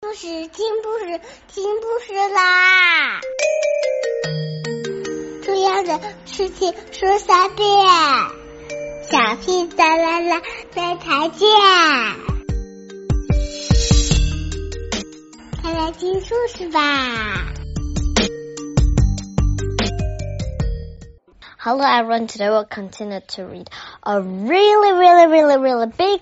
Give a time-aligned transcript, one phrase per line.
[0.00, 3.20] 故事听故事听故事啦！
[5.42, 7.66] 重要的事情说三遍，
[9.10, 10.40] 小屁哒啦啦，
[10.76, 11.48] 明天见！
[15.60, 17.52] 快来听故事吧。
[21.58, 23.66] Hello everyone, today we'll continue to read
[24.02, 26.20] a really, really, really, really big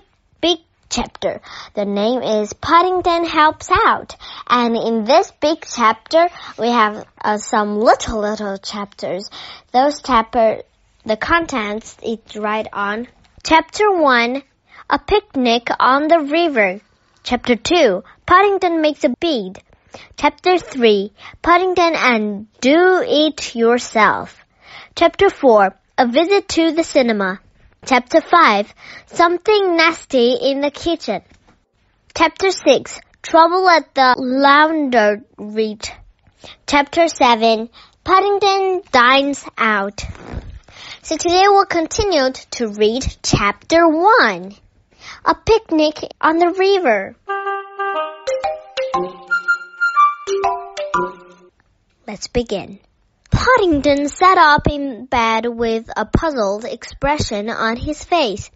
[0.97, 1.41] chapter.
[1.75, 4.15] The name is Paddington Helps Out.
[4.47, 9.29] And in this big chapter, we have uh, some little, little chapters.
[9.71, 10.63] Those chapter,
[11.05, 13.07] the contents is right on.
[13.43, 14.41] Chapter 1,
[14.89, 16.81] A Picnic on the River.
[17.21, 19.61] Chapter 2, Paddington Makes a Bead.
[20.17, 21.11] Chapter 3,
[21.43, 24.43] Paddington and Do It Yourself.
[24.95, 27.39] Chapter 4 A Visit to the Cinema.
[27.85, 28.73] Chapter 5
[29.05, 31.21] Something Nasty in the Kitchen.
[32.15, 35.77] Chapter 6 Trouble at the Laundry.
[36.65, 37.69] Chapter 7
[38.03, 40.03] Paddington Dines Out.
[41.03, 44.55] So today we'll continue to read Chapter 1
[45.25, 47.15] A Picnic on the River.
[52.07, 52.79] Let's begin.
[53.31, 58.49] Paddington sat up in bed with a puzzled expression on his face.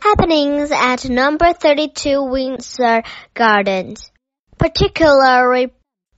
[0.00, 3.02] Happenings at number 32 Windsor
[3.34, 4.10] Gardens,
[4.58, 5.72] particularly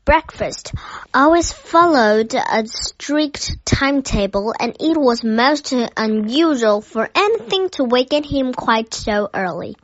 [0.05, 0.73] breakfast,
[1.12, 8.55] always followed a strict timetable and it was most unusual for anything to waken him
[8.55, 9.77] quite so early.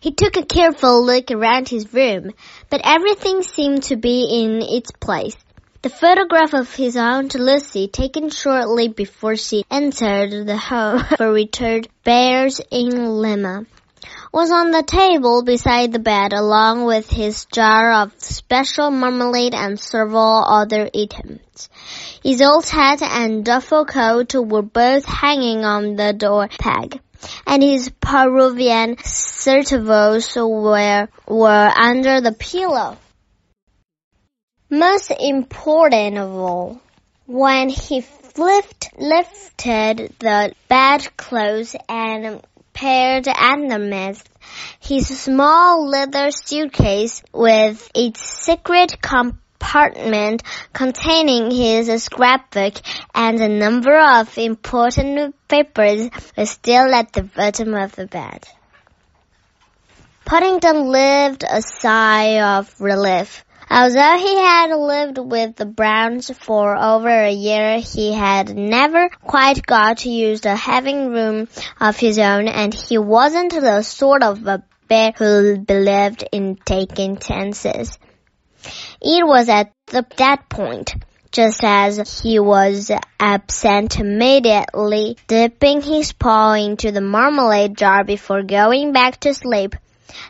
[0.00, 2.32] He took a careful look around his room,
[2.70, 5.36] but everything seemed to be in its place.
[5.86, 11.86] The photograph of his Aunt Lucy, taken shortly before she entered the home for returned
[12.02, 12.90] Bears in
[13.22, 13.66] Lima,
[14.32, 19.78] was on the table beside the bed along with his jar of special marmalade and
[19.78, 21.68] several other items.
[22.20, 27.00] His old hat and duffel coat were both hanging on the door peg,
[27.46, 32.98] and his Peruvian centavos were, were under the pillow.
[34.68, 36.80] Most important of all,
[37.26, 38.04] when he
[38.36, 44.28] lift, lifted the bedclothes and peered underneath
[44.80, 52.74] his small leather suitcase with its secret compartment containing his scrapbook
[53.14, 58.44] and a number of important papers was still at the bottom of the bed.
[60.24, 63.44] Paddington lived a sigh of relief.
[63.68, 69.66] Although he had lived with the Browns for over a year, he had never quite
[69.66, 71.48] got used to having room
[71.80, 77.16] of his own, and he wasn't the sort of a bear who believed in taking
[77.16, 77.98] chances.
[79.02, 80.94] It was at the, that point,
[81.32, 88.92] just as he was absent immediately, dipping his paw into the marmalade jar before going
[88.92, 89.74] back to sleep,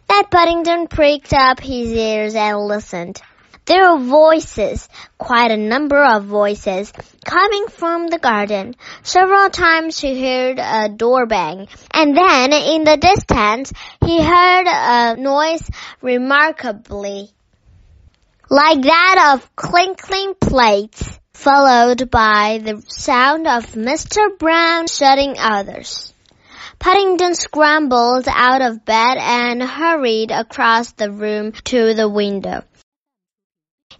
[0.08, 3.20] that Paddington pricked up his ears and listened.
[3.66, 4.88] There were voices,
[5.18, 6.92] quite a number of voices,
[7.24, 8.76] coming from the garden.
[9.02, 13.72] Several times he heard a door bang, and then in the distance
[14.04, 15.68] he heard a noise
[16.00, 17.30] remarkably
[18.48, 24.38] like that of clinking plates, followed by the sound of Mr.
[24.38, 26.14] Brown shutting others.
[26.78, 32.62] Paddington scrambled out of bed and hurried across the room to the window.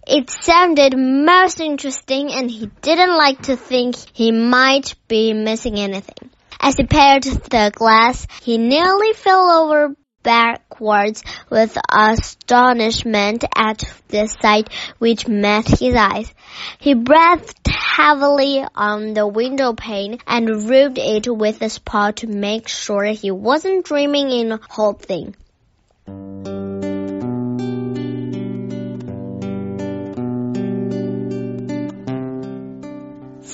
[0.07, 6.29] It sounded most interesting and he didn't like to think he might be missing anything.
[6.59, 14.69] As he pared the glass, he nearly fell over backwards with astonishment at the sight
[14.97, 16.33] which met his eyes.
[16.79, 22.67] He breathed heavily on the window pane and rubbed it with his paw to make
[22.67, 25.35] sure he wasn't dreaming in the whole thing.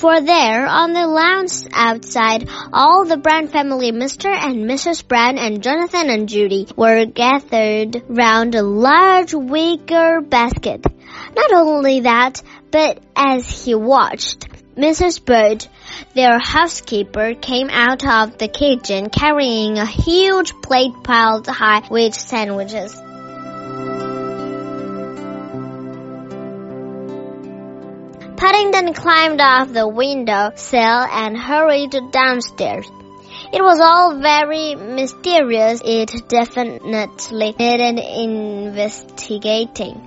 [0.04, 4.26] For there, on the lounge outside, all the Brown family, Mr.
[4.26, 5.08] and Mrs.
[5.08, 10.84] Brown and Jonathan and Judy, were gathered round a large wicker basket.
[11.34, 14.46] Not only that, but as he watched,
[14.76, 15.24] Mrs.
[15.24, 15.66] Bird,
[16.14, 22.94] their housekeeper, came out of the kitchen carrying a huge plate piled high with sandwiches.
[28.44, 32.86] Paddington climbed off the window sill and hurried downstairs.
[33.50, 35.80] It was all very mysterious.
[35.82, 39.98] It definitely needed investigating.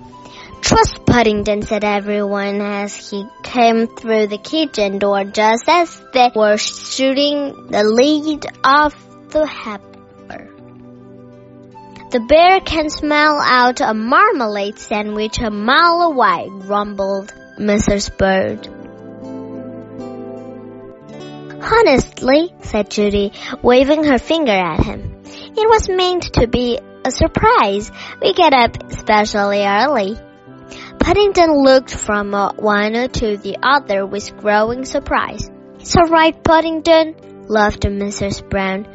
[0.62, 6.58] Trust Paddington, said everyone as he came through the kitchen door just as they were
[6.58, 8.94] shooting the lid off
[9.30, 10.48] the hamper.
[12.12, 18.16] The bear can smell out a marmalade sandwich a mile away, grumbled Mrs.
[18.16, 18.68] Bird.
[21.62, 25.22] Honestly, said Judy, waving her finger at him.
[25.26, 27.92] It was meant to be a surprise.
[28.22, 30.18] We get up especially early.
[31.00, 35.50] Paddington looked from one to the other with growing surprise.
[35.80, 38.48] It's all right, Paddington, laughed Mrs.
[38.48, 38.88] Brown.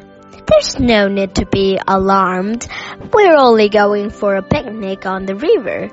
[0.45, 2.67] There's no need to be alarmed.
[3.13, 5.89] We're only going for a picnic on the river.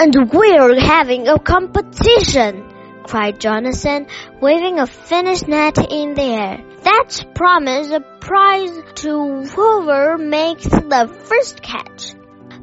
[0.00, 2.64] And we're having a competition,
[3.04, 4.06] cried Jonathan,
[4.40, 6.64] waving a finished net in the air.
[6.82, 8.70] That's promised a prize
[9.02, 12.14] to whoever makes the first catch.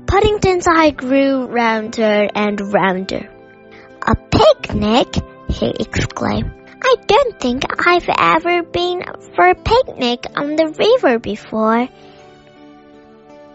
[0.08, 3.30] Paddington's eye grew rounder and rounder.
[4.02, 5.24] A picnic?
[5.48, 6.52] he exclaimed.
[6.84, 9.04] I don't think I've ever been
[9.36, 11.88] for a picnic on the river before.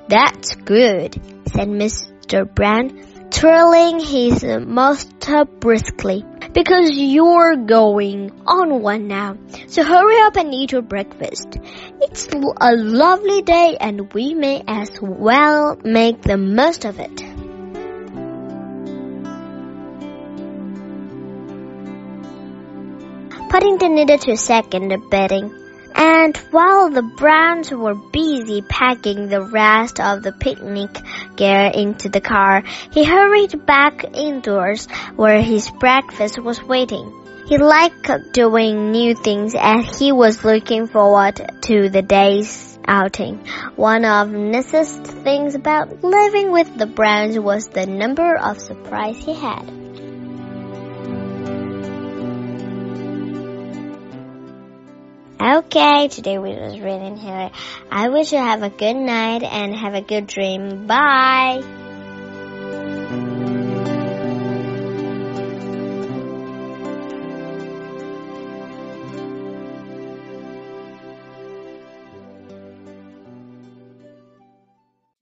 [0.06, 1.14] That's good,
[1.48, 2.48] said Mr.
[2.54, 9.36] Brown, twirling his mustache briskly, because you're going on one now.
[9.68, 11.56] So hurry up and eat your breakfast.
[12.00, 17.22] It's a lovely day and we may as well make the most of it.
[23.50, 25.61] Paddington needed to second the.
[26.22, 30.90] And while the Browns were busy packing the rest of the picnic
[31.34, 34.86] gear into the car, he hurried back indoors
[35.16, 37.12] where his breakfast was waiting.
[37.48, 43.44] He liked doing new things and he was looking forward to the day's outing.
[43.74, 49.34] One of nicest things about living with the Browns was the number of surprises he
[49.34, 49.81] had.
[55.42, 57.50] Okay, today we was reading here.
[57.90, 60.86] I wish you have a good night and have a good dream.
[60.86, 61.81] Bye.